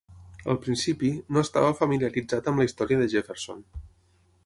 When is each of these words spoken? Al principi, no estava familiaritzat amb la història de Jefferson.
Al 0.53 0.57
principi, 0.63 1.11
no 1.37 1.43
estava 1.47 1.75
familiaritzat 1.83 2.51
amb 2.53 2.63
la 2.63 2.69
història 2.71 3.03
de 3.03 3.11
Jefferson. 3.15 3.65